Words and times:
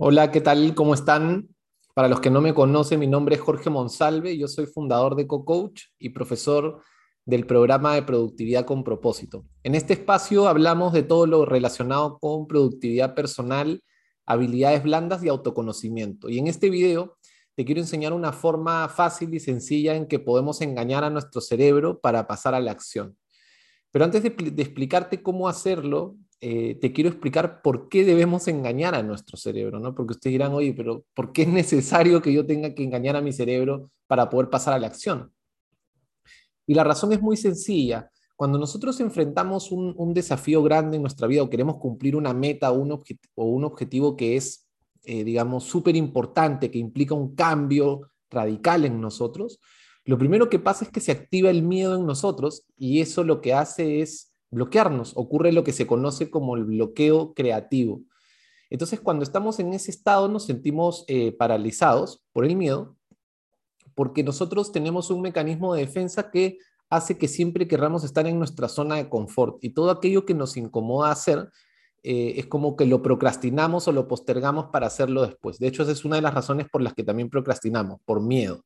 Hola, 0.00 0.30
¿qué 0.30 0.40
tal? 0.40 0.76
¿Cómo 0.76 0.94
están? 0.94 1.48
Para 1.92 2.06
los 2.06 2.20
que 2.20 2.30
no 2.30 2.40
me 2.40 2.54
conocen, 2.54 3.00
mi 3.00 3.08
nombre 3.08 3.34
es 3.34 3.40
Jorge 3.40 3.68
Monsalve, 3.68 4.38
yo 4.38 4.46
soy 4.46 4.66
fundador 4.66 5.16
de 5.16 5.26
CoCoach 5.26 5.86
y 5.98 6.10
profesor 6.10 6.82
del 7.24 7.46
programa 7.46 7.96
de 7.96 8.04
productividad 8.04 8.64
con 8.64 8.84
propósito. 8.84 9.44
En 9.64 9.74
este 9.74 9.94
espacio 9.94 10.46
hablamos 10.46 10.92
de 10.92 11.02
todo 11.02 11.26
lo 11.26 11.44
relacionado 11.44 12.20
con 12.20 12.46
productividad 12.46 13.16
personal, 13.16 13.82
habilidades 14.24 14.84
blandas 14.84 15.24
y 15.24 15.28
autoconocimiento. 15.30 16.28
Y 16.28 16.38
en 16.38 16.46
este 16.46 16.70
video 16.70 17.18
te 17.56 17.64
quiero 17.64 17.80
enseñar 17.80 18.12
una 18.12 18.32
forma 18.32 18.88
fácil 18.88 19.34
y 19.34 19.40
sencilla 19.40 19.96
en 19.96 20.06
que 20.06 20.20
podemos 20.20 20.60
engañar 20.60 21.02
a 21.02 21.10
nuestro 21.10 21.40
cerebro 21.40 21.98
para 21.98 22.28
pasar 22.28 22.54
a 22.54 22.60
la 22.60 22.70
acción. 22.70 23.16
Pero 23.90 24.04
antes 24.04 24.22
de, 24.22 24.30
de 24.30 24.62
explicarte 24.62 25.24
cómo 25.24 25.48
hacerlo, 25.48 26.14
eh, 26.40 26.76
te 26.80 26.92
quiero 26.92 27.10
explicar 27.10 27.62
por 27.62 27.88
qué 27.88 28.04
debemos 28.04 28.46
engañar 28.46 28.94
a 28.94 29.02
nuestro 29.02 29.36
cerebro, 29.36 29.80
¿no? 29.80 29.94
Porque 29.94 30.12
ustedes 30.12 30.34
dirán, 30.34 30.52
oye, 30.52 30.72
pero 30.72 31.04
¿por 31.14 31.32
qué 31.32 31.42
es 31.42 31.48
necesario 31.48 32.22
que 32.22 32.32
yo 32.32 32.46
tenga 32.46 32.74
que 32.74 32.84
engañar 32.84 33.16
a 33.16 33.20
mi 33.20 33.32
cerebro 33.32 33.90
para 34.06 34.30
poder 34.30 34.48
pasar 34.48 34.74
a 34.74 34.78
la 34.78 34.86
acción? 34.86 35.32
Y 36.66 36.74
la 36.74 36.84
razón 36.84 37.12
es 37.12 37.20
muy 37.20 37.36
sencilla. 37.36 38.10
Cuando 38.36 38.58
nosotros 38.58 39.00
enfrentamos 39.00 39.72
un, 39.72 40.14
desafío 40.14 40.62
grande 40.62 40.96
en 40.96 41.02
nuestra 41.02 41.26
vida 41.26 41.42
o 41.42 41.50
queremos 41.50 41.78
cumplir 41.78 42.14
una 42.14 42.32
meta 42.32 42.70
un, 42.70 42.92
o 42.92 43.44
un 43.44 43.64
objetivo 43.64 44.16
que 44.16 44.36
es, 44.36 44.68
eh, 45.04 45.24
digamos, 45.24 45.64
súper 45.64 45.96
importante, 45.96 46.70
que 46.70 46.78
implica 46.78 47.14
un 47.14 47.34
cambio 47.34 48.10
radical 48.30 48.84
en 48.84 49.00
nosotros, 49.00 49.58
lo 50.04 50.16
primero 50.16 50.48
que 50.48 50.58
pasa 50.58 50.84
es 50.84 50.90
que 50.90 51.00
se 51.00 51.12
activa 51.12 51.50
el 51.50 51.62
miedo 51.62 51.94
en 51.94 52.06
nosotros 52.06 52.64
y 52.78 53.00
eso 53.00 53.24
lo 53.24 53.40
que 53.40 53.52
hace 53.52 54.00
es 54.00 54.27
bloquearnos. 54.50 55.12
Ocurre 55.16 55.52
lo 55.52 55.64
que 55.64 55.72
se 55.72 55.86
conoce 55.86 56.30
como 56.30 56.56
el 56.56 56.64
bloqueo 56.64 57.34
creativo. 57.34 58.02
Entonces, 58.70 59.00
cuando 59.00 59.22
estamos 59.22 59.58
en 59.60 59.72
ese 59.72 59.90
estado, 59.90 60.28
nos 60.28 60.44
sentimos 60.44 61.04
eh, 61.08 61.32
paralizados 61.32 62.22
por 62.32 62.44
el 62.44 62.56
miedo, 62.56 62.96
porque 63.94 64.22
nosotros 64.22 64.72
tenemos 64.72 65.10
un 65.10 65.22
mecanismo 65.22 65.74
de 65.74 65.80
defensa 65.80 66.30
que 66.30 66.58
hace 66.90 67.18
que 67.18 67.28
siempre 67.28 67.68
querramos 67.68 68.04
estar 68.04 68.26
en 68.26 68.38
nuestra 68.38 68.68
zona 68.68 68.96
de 68.96 69.08
confort 69.08 69.58
y 69.62 69.70
todo 69.70 69.90
aquello 69.90 70.24
que 70.24 70.34
nos 70.34 70.56
incomoda 70.56 71.10
hacer 71.10 71.50
eh, 72.02 72.34
es 72.36 72.46
como 72.46 72.76
que 72.76 72.86
lo 72.86 73.02
procrastinamos 73.02 73.88
o 73.88 73.92
lo 73.92 74.08
postergamos 74.08 74.66
para 74.66 74.86
hacerlo 74.86 75.22
después. 75.22 75.58
De 75.58 75.66
hecho, 75.66 75.82
esa 75.82 75.92
es 75.92 76.04
una 76.04 76.16
de 76.16 76.22
las 76.22 76.34
razones 76.34 76.68
por 76.70 76.80
las 76.80 76.94
que 76.94 77.02
también 77.02 77.28
procrastinamos, 77.28 78.00
por 78.04 78.20
miedo. 78.20 78.64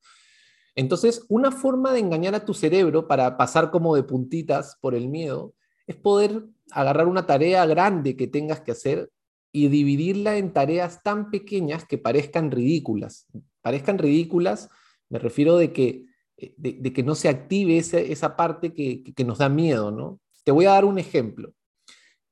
Entonces, 0.75 1.25
una 1.29 1.51
forma 1.51 1.93
de 1.93 2.01
engañar 2.01 2.35
a 2.35 2.45
tu 2.45 2.55
cerebro 2.55 3.09
para 3.09 3.37
pasar 3.37 3.71
como 3.71 3.95
de 3.97 4.03
puntitas 4.03 4.77
por 4.81 4.95
el 4.95 5.09
miedo 5.09 5.55
es 5.93 5.97
poder 5.97 6.45
agarrar 6.71 7.07
una 7.07 7.27
tarea 7.27 7.65
grande 7.67 8.17
que 8.17 8.27
tengas 8.27 8.61
que 8.61 8.73
hacer 8.73 9.11
y 9.53 9.69
dividirla 9.69 10.39
en 10.39 10.53
tareas 10.53 11.03
tan 11.03 11.31
pequeñas 11.31 11.85
que 11.85 11.99
parezcan 11.99 12.51
ridículas. 12.51 13.27
Parezcan 13.61 13.99
ridículas, 13.99 14.71
me 15.11 15.19
refiero 15.19 15.57
de 15.59 15.73
que, 15.73 16.07
eh, 16.39 16.55
de, 16.57 16.93
que 16.93 17.03
no 17.03 17.15
se 17.15 17.29
active 17.29 17.77
esa, 17.77 18.37
parte 18.37 18.73
que, 18.73 19.25
nos 19.25 19.39
da 19.39 19.49
miedo, 19.51 19.91
¿no? 19.91 20.21
Te 20.45 20.53
voy 20.53 20.65
a 20.65 20.71
dar 20.71 20.87
un 20.87 20.99
ejemplo, 20.99 21.53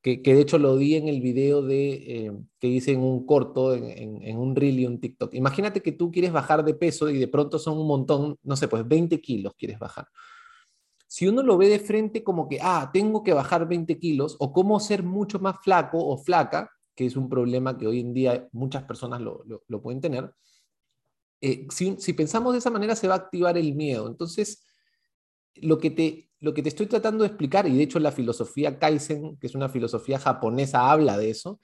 que, 0.03 0.17
de 0.17 0.41
hecho 0.41 0.59
lo 0.59 0.79
di 0.79 0.97
en 0.97 1.09
el 1.09 1.21
video 1.21 1.61
de, 1.61 1.93
eh, 1.93 2.33
que 2.59 2.69
hice 2.69 2.93
en 2.93 3.01
un 3.01 3.27
corto, 3.27 3.75
en, 3.75 4.23
en, 4.23 4.37
un 4.39 4.57
reel 4.57 4.81
y 4.81 4.87
un 4.87 4.99
TikTok. 4.99 5.35
Imagínate 5.35 5.83
que 5.83 5.93
tú 5.93 6.11
quieres 6.11 6.33
bajar 6.33 6.65
de 6.65 6.73
peso 6.73 7.11
y 7.11 7.19
de 7.19 7.29
pronto 7.29 7.59
son 7.59 7.79
un 7.79 7.87
montón, 7.87 8.39
no 8.43 8.57
sé, 8.57 8.67
pues 8.67 8.89
20 8.89 9.21
kilos 9.21 9.53
quieres 9.59 9.79
bajar 9.79 10.07
si 11.11 11.27
uno 11.27 11.43
lo 11.43 11.59
ve 11.59 11.69
de 11.69 11.81
frente 11.81 12.23
como 12.23 12.49
que, 12.49 12.61
ah, 12.63 12.89
tengo 12.93 13.25
que 13.25 13.33
bajar 13.33 13.67
20 13.67 13.99
kilos, 13.99 14.37
o 14.39 14.53
cómo 14.53 14.79
ser 14.79 15.03
mucho 15.03 15.41
más 15.41 15.57
flaco 15.61 15.99
o 15.99 16.17
flaca, 16.17 16.71
que 16.95 17.05
es 17.05 17.17
un 17.17 17.29
problema 17.29 17.77
que 17.77 17.89
hoy 17.89 17.99
en 17.99 18.15
día 18.15 18.49
muchas 18.53 18.85
personas 18.85 19.21
lo, 19.21 19.83
pueden 19.83 20.01
tener, 20.01 20.33
eh, 21.41 21.67
si, 21.69 22.13
pensamos 22.13 22.53
de 22.53 22.61
esa 22.61 22.71
manera 22.71 22.95
se 22.95 23.09
va 23.09 23.15
a 23.15 23.17
activar 23.17 23.59
el 23.59 23.75
miedo. 23.75 24.07
Entonces, 24.07 24.65
lo 25.57 25.79
que, 25.79 25.91
te, 25.91 26.31
lo 26.39 26.55
que 26.55 26.63
te 26.63 26.69
estoy 26.69 26.87
tratando 26.87 27.25
de 27.25 27.31
explicar, 27.31 27.67
y 27.67 27.77
de 27.77 27.83
hecho 27.83 27.99
la 27.99 28.13
filosofía 28.13 28.79
Kaizen, 28.79 29.37
que 29.39 29.49
es 29.49 29.57
una 29.57 29.69
filosofía 29.69 30.21
japonesa, 30.21 30.93
habla 30.93 31.19
de 31.19 31.31
eso, 31.31 31.59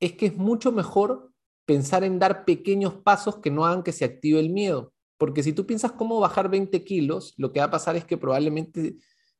es 0.00 0.14
que 0.14 0.26
es 0.26 0.36
mucho 0.36 0.72
mejor 0.72 1.30
pensar 1.64 2.02
en 2.02 2.18
dar 2.18 2.44
pequeños 2.44 2.94
pasos 2.94 3.36
que 3.36 3.52
no 3.52 3.64
hagan 3.64 3.84
que 3.84 3.92
se 3.92 4.04
active 4.04 4.40
el 4.40 4.50
miedo. 4.50 4.92
Porque 5.20 5.42
si 5.42 5.52
tú 5.52 5.66
piensas 5.66 5.92
cómo 5.92 6.18
bajar 6.18 6.48
20 6.48 6.82
kilos, 6.82 7.34
lo 7.36 7.52
que 7.52 7.60
va 7.60 7.66
a 7.66 7.70
pasar 7.70 7.94
es 7.94 8.06
que 8.06 8.16
probablemente 8.16 8.96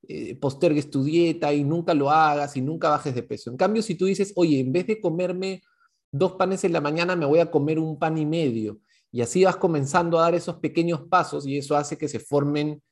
eh, 0.07 0.35
postergues 0.35 0.91
tu 0.91 1.03
dieta 1.03 1.55
y 1.55 1.65
nunca 1.65 1.95
lo 1.95 2.11
hagas 2.11 2.55
y 2.59 2.61
nunca 2.61 2.91
bajes 2.91 3.15
de 3.15 3.23
peso. 3.23 3.51
En 3.51 3.57
cambio, 3.57 3.83
si 3.83 3.95
tú 3.95 4.05
dices, 4.05 4.35
oye, 4.37 4.61
en 4.61 4.73
vez 4.73 4.87
de 4.87 5.01
comerme 5.01 5.63
dos 6.13 6.33
panes 6.33 6.65
en 6.65 6.75
la 6.75 6.83
mañana, 6.83 7.17
me 7.17 7.25
voy 7.25 7.39
a 7.39 7.51
comer 7.51 7.79
un 7.79 7.99
pan 7.99 8.19
y 8.19 8.27
medio. 8.27 8.79
Y 9.11 9.23
así 9.23 9.43
vas 9.43 9.57
comenzando 9.57 10.19
a 10.19 10.25
dar 10.25 10.35
esos 10.35 10.57
pequeños 10.57 11.01
pasos 11.09 11.47
y 11.47 11.57
eso 11.57 11.75
hace 11.75 11.97
que 11.97 12.09
se 12.09 12.21
formen 12.21 12.83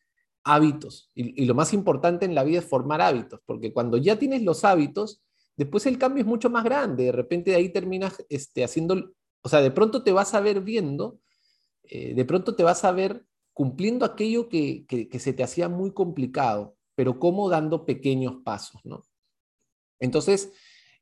hábitos. 0.43 1.11
Y, 1.15 1.43
y, 1.43 1.45
lo 1.45 1.55
más 1.55 1.75
importante 1.75 2.25
en 2.25 2.35
la 2.35 2.43
vida 2.43 2.61
es 2.61 2.65
formar 2.65 3.03
hábitos, 3.03 3.39
porque 3.45 3.71
cuando 3.71 3.99
ya 3.99 4.19
tienes 4.19 4.43
los 4.45 4.65
hábitos, 4.65 5.23
después 5.59 5.85
el 5.85 5.99
cambio 5.99 6.23
es 6.23 6.27
mucho 6.27 6.49
más 6.49 6.65
grande. 6.65 7.05
De 7.05 7.13
repente 7.13 7.51
de 7.51 7.59
ahí 7.59 7.69
terminas 7.69 8.25
este, 8.31 8.65
haciendo, 8.65 9.13
o 9.43 9.49
sea, 9.51 9.61
de 9.61 9.73
pronto 9.73 10.03
te 10.03 10.13
vas 10.13 10.33
a 10.33 10.41
ver 10.41 10.63
viendo 10.63 11.19
eh, 11.89 12.15
de 12.15 12.25
pronto 12.25 12.55
te 12.55 12.63
vas 12.63 12.85
a 12.85 12.93
ver 12.93 13.25
cumpliendo 13.53 14.05
aquello 14.05 14.49
que, 14.49 14.87
se 15.19 15.33
te 15.33 15.43
hacía 15.43 15.69
muy 15.69 15.93
complicado, 15.93 16.77
pero 16.95 17.19
como 17.19 17.49
dando 17.49 17.85
pequeños 17.85 18.37
pasos, 18.45 18.81
¿no? 18.85 19.05
Entonces, 19.99 20.53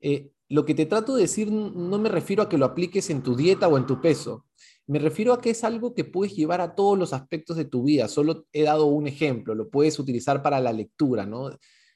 eh, 0.00 0.32
lo 0.48 0.64
que 0.64 0.74
te 0.74 0.86
trato 0.86 1.16
de 1.16 1.22
decir 1.22 1.50
no 1.52 1.98
me 1.98 2.08
refiero 2.08 2.42
a 2.42 2.48
que 2.48 2.56
lo 2.56 2.64
apliques 2.64 3.10
en 3.10 3.22
tu 3.22 3.36
dieta 3.36 3.68
o 3.68 3.76
en 3.76 3.86
tu 3.86 4.00
peso, 4.00 4.46
me 4.86 4.98
refiero 4.98 5.32
a 5.32 5.40
que 5.40 5.50
es 5.50 5.64
algo 5.64 5.92
que 5.92 6.04
puedes 6.04 6.34
llevar 6.34 6.60
a 6.60 6.74
todos 6.74 6.96
los 6.96 7.12
aspectos 7.12 7.56
de 7.56 7.64
tu 7.64 7.82
vida. 7.82 8.08
Solo 8.08 8.46
he 8.52 8.62
dado 8.62 8.86
un 8.86 9.06
ejemplo, 9.06 9.54
lo 9.54 9.68
puedes 9.68 9.98
utilizar 9.98 10.42
para 10.42 10.60
la 10.60 10.72
lectura, 10.72 11.26
¿no? 11.26 11.50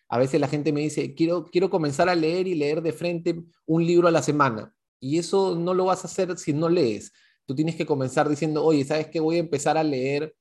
A 0.08 0.18
veces 0.18 0.40
la 0.40 0.48
gente 0.48 0.72
me 0.72 0.80
dice, 0.80 1.14
quiero, 1.14 1.44
quiero 1.44 1.70
comenzar 1.70 2.08
a 2.08 2.16
leer 2.16 2.48
y 2.48 2.56
leer 2.56 2.82
de 2.82 2.92
frente 2.92 3.44
un 3.64 3.86
libro 3.86 4.08
a 4.08 4.10
la 4.10 4.22
semana. 4.22 4.74
Y 4.98 5.18
eso 5.18 5.54
no 5.54 5.72
lo 5.72 5.86
vas 5.86 6.04
a 6.04 6.08
hacer 6.08 6.36
si 6.36 6.52
no 6.52 6.68
lees 6.68 7.12
tú 7.50 7.56
tienes 7.56 7.74
que 7.74 7.84
comenzar 7.84 8.28
diciendo, 8.28 8.64
oye, 8.64 8.84
¿sabes 8.84 9.08
qué? 9.08 9.18
Voy 9.18 9.34
a 9.34 9.40
empezar 9.40 9.76
a 9.76 9.82
leer 9.82 10.36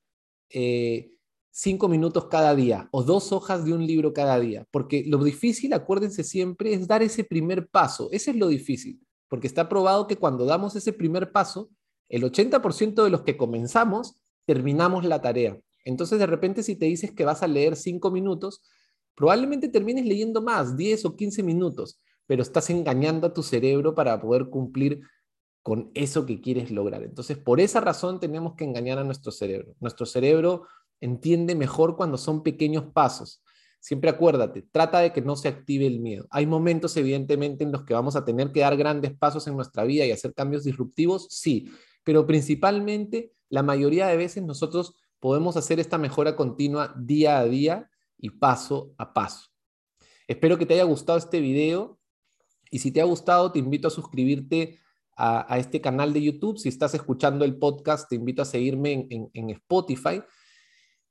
eh, 0.52 1.10
cinco 1.50 1.88
minutos 1.88 2.28
cada 2.28 2.54
día 2.54 2.88
o 2.92 3.02
dos 3.02 3.32
hojas 3.32 3.66
de 3.66 3.74
un 3.74 3.84
libro 3.88 4.14
cada 4.14 4.40
día, 4.40 4.68
porque 4.70 5.04
lo 5.08 5.18
difícil, 5.24 5.74
acuérdense 5.74 6.24
siempre, 6.24 6.72
es 6.72 6.88
dar 6.88 7.02
ese 7.02 7.24
primer 7.24 7.68
paso. 7.68 8.10
Ese 8.12 8.30
es 8.30 8.38
lo 8.38 8.48
difícil, 8.48 9.02
porque 9.28 9.48
está 9.48 9.68
probado 9.68 10.06
que 10.06 10.18
cuando 10.18 10.46
damos 10.46 10.76
ese 10.76 10.94
primer 10.94 11.32
paso, 11.32 11.72
el 12.10 12.22
80% 12.22 13.04
de 13.04 13.10
los 13.10 13.22
que 13.24 13.38
comenzamos, 13.38 14.22
terminamos 14.46 15.04
la 15.04 15.20
tarea. 15.20 15.60
Entonces, 15.86 16.20
de 16.20 16.28
repente, 16.28 16.62
si 16.62 16.76
te 16.76 16.86
dices 16.86 17.12
que 17.12 17.26
vas 17.26 17.42
a 17.42 17.48
leer 17.48 17.76
cinco 17.76 18.12
minutos, 18.12 18.62
probablemente 19.16 19.68
termines 19.68 20.06
leyendo 20.06 20.44
más, 20.44 20.78
10 20.78 21.06
o 21.06 21.16
15 21.16 21.42
minutos, 21.42 22.00
pero 22.28 22.44
estás 22.44 22.70
engañando 22.70 23.26
a 23.26 23.34
tu 23.34 23.42
cerebro 23.42 23.96
para 23.96 24.22
poder 24.22 24.52
cumplir 24.52 25.02
con 25.70 25.92
eso 25.94 26.26
que 26.26 26.42
quieres 26.42 26.72
lograr. 26.72 27.04
Entonces, 27.04 27.38
por 27.38 27.60
esa 27.60 27.80
razón 27.80 28.20
tenemos 28.20 28.56
que 28.56 28.64
engañar 28.64 28.98
a 28.98 29.04
nuestro 29.04 29.32
cerebro. 29.32 29.76
Nuestro 29.80 30.08
cerebro 30.08 30.66
entiende 31.00 31.54
mejor 31.54 31.96
cuando 31.96 32.18
son 32.18 32.42
pequeños 32.42 32.86
pasos. 32.92 33.44
Siempre 33.80 34.10
acuérdate, 34.10 34.64
trata 34.72 34.98
de 34.98 35.14
que 35.14 35.22
no 35.22 35.36
se 35.36 35.48
active 35.48 35.86
el 35.86 36.00
miedo. 36.00 36.26
Hay 36.32 36.48
momentos, 36.48 36.98
evidentemente, 36.98 37.66
en 37.66 37.72
los 37.72 37.84
que 37.84 37.94
vamos 37.94 38.16
a 38.16 38.26
tener 38.26 38.52
que 38.52 38.62
dar 38.62 38.76
grandes 38.78 39.16
pasos 39.16 39.46
en 39.46 39.56
nuestra 39.56 39.84
vida 39.84 40.08
y 40.08 40.12
hacer 40.12 40.34
cambios 40.34 40.64
disruptivos, 40.64 41.28
sí, 41.30 41.70
pero 42.04 42.26
principalmente, 42.26 43.32
la 43.48 43.62
mayoría 43.62 44.08
de 44.08 44.18
veces 44.18 44.42
nosotros 44.42 44.96
podemos 45.20 45.56
hacer 45.56 45.80
esta 45.80 46.00
mejora 46.00 46.36
continua 46.36 46.96
día 46.98 47.38
a 47.38 47.46
día 47.46 47.92
y 48.18 48.32
paso 48.32 48.96
a 48.98 49.14
paso. 49.14 49.50
Espero 50.28 50.58
que 50.58 50.66
te 50.66 50.74
haya 50.74 50.84
gustado 50.86 51.20
este 51.20 51.40
video 51.40 52.00
y 52.72 52.80
si 52.80 52.90
te 52.90 53.02
ha 53.02 53.06
gustado, 53.06 53.52
te 53.52 53.60
invito 53.60 53.88
a 53.88 53.92
suscribirte 53.92 54.80
a, 55.20 55.58
este 55.58 55.82
canal 55.82 56.14
de 56.14 56.22
YouTube. 56.22 56.58
Si 56.58 56.70
estás 56.70 56.94
escuchando 56.94 57.44
el 57.44 57.58
podcast, 57.58 58.10
te 58.10 58.16
invito 58.16 58.42
a 58.42 58.46
seguirme 58.46 59.08
en, 59.10 59.50
Spotify. 59.50 60.22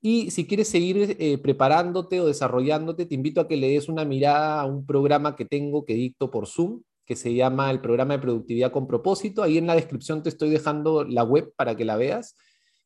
Y 0.00 0.30
si 0.30 0.46
quieres 0.46 0.68
seguir 0.68 1.16
eh, 1.18 1.38
preparándote 1.38 2.20
o 2.20 2.26
desarrollándote, 2.26 3.04
te 3.04 3.14
invito 3.14 3.40
a 3.40 3.48
que 3.48 3.56
le 3.56 3.68
des 3.68 3.88
una 3.88 4.04
mirada 4.04 4.60
a 4.62 4.66
un 4.66 4.86
programa 4.86 5.36
que 5.36 5.44
tengo 5.44 5.84
que 5.84 5.94
dicto 5.94 6.30
por 6.30 6.46
Zoom, 6.46 6.82
que 7.04 7.16
se 7.16 7.34
llama 7.34 7.70
el 7.70 7.80
programa 7.80 8.14
de 8.14 8.20
productividad 8.20 8.72
con 8.72 8.86
propósito. 8.86 9.42
Ahí 9.42 9.58
en 9.58 9.66
la 9.66 9.74
descripción 9.74 10.22
te 10.22 10.30
estoy 10.30 10.48
dejando 10.50 11.04
la 11.04 11.24
web 11.24 11.52
para 11.56 11.76
que 11.76 11.84
la 11.84 11.96
veas. 11.96 12.36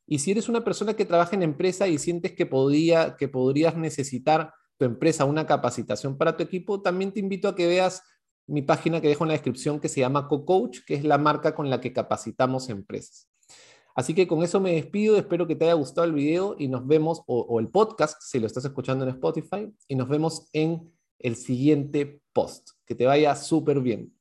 Y 0.07 0.19
si 0.19 0.33
eres 0.33 0.49
una 0.49 0.65
persona 0.65 0.95
que 0.95 1.05
trabaja 1.05 1.37
en 1.37 1.43
empresa 1.43 1.87
y 1.87 1.99
sientes 1.99 2.33
que, 2.33 2.47
podría, 2.47 3.17
que 3.17 3.29
podrías 3.29 3.77
necesitar 3.77 4.53
tu 4.77 4.87
empresa 4.87 5.25
una 5.25 5.47
capacitación 5.47 6.19
para 6.19 6.37
tu 6.37 6.43
equipo, 6.43 6.83
también 6.83 7.13
te 7.13 7.21
invito 7.21 7.47
a 7.49 7.55
que 7.55 7.67
veas 7.67 8.03
mi 8.53 8.63
página 8.63 9.01
que 9.01 9.09
dejo 9.09 9.25
en 9.25 9.29
la 9.29 9.35
descripción 9.35 9.81
que 9.81 9.89
se 9.89 10.01
llama 10.01 10.29
CoCoach, 10.29 10.85
que 10.85 10.95
es 10.95 11.05
la 11.05 11.17
marca 11.17 11.55
con 11.55 11.71
la 11.71 11.81
que 11.81 11.93
capacitamos 11.93 12.69
empresas. 12.69 13.29
Así 13.95 14.15
que 14.15 14.27
con 14.27 14.43
eso 14.43 14.61
me 14.61 14.75
despido, 14.75 15.17
espero 15.17 15.47
que 15.47 15.57
te 15.57 15.65
haya 15.65 15.75
gustado 15.75 16.07
el 16.07 16.13
video 16.13 16.57
y 16.59 16.69
nos 16.69 16.87
vemos, 16.87 17.23
o, 17.27 17.59
el 17.61 17.69
podcast, 17.69 18.21
si 18.23 18.41
lo 18.41 18.47
estás 18.47 18.65
escuchando 18.65 19.05
en 19.05 19.11
Spotify, 19.11 19.73
y 19.89 19.95
nos 19.95 20.09
vemos 20.09 20.49
en 20.53 20.93
el 21.19 21.37
siguiente 21.37 22.21
post. 22.33 22.71
Que 22.85 22.95
te 22.95 23.07
vaya 23.07 23.35
súper 23.37 23.81
bien. 23.81 24.13